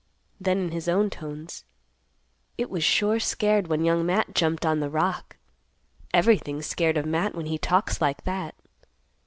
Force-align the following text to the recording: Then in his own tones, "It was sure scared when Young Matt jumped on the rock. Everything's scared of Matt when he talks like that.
Then 0.39 0.57
in 0.57 0.71
his 0.71 0.89
own 0.89 1.11
tones, 1.11 1.63
"It 2.57 2.71
was 2.71 2.83
sure 2.83 3.19
scared 3.19 3.67
when 3.67 3.85
Young 3.85 4.03
Matt 4.03 4.33
jumped 4.33 4.65
on 4.65 4.79
the 4.79 4.89
rock. 4.89 5.37
Everything's 6.11 6.65
scared 6.65 6.97
of 6.97 7.05
Matt 7.05 7.35
when 7.35 7.45
he 7.45 7.59
talks 7.59 8.01
like 8.01 8.23
that. 8.23 8.55